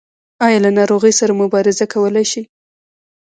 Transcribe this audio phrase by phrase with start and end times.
[0.45, 2.43] ایا له ناروغۍ سره مبارزه کولی شئ؟